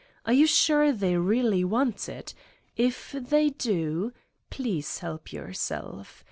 [0.25, 2.33] Are you sure they really want it?
[2.75, 4.13] If they do,
[4.49, 6.19] please help yourself!